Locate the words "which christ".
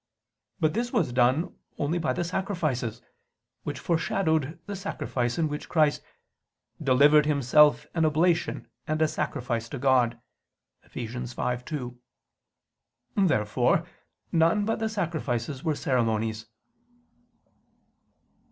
5.47-6.01